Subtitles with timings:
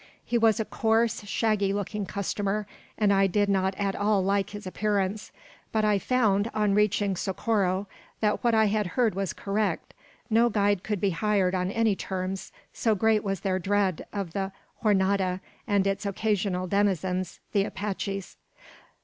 [0.25, 2.65] He was a coarse, shaggy looking customer,
[2.97, 5.31] and I did not at all like his appearance;
[5.71, 7.85] but I found, on reaching Socorro,
[8.19, 9.93] that what I had heard was correct.
[10.27, 14.51] No guide could be hired on any terms, so great was their dread of the
[14.81, 18.37] Jornada and its occasional denizens, the Apaches.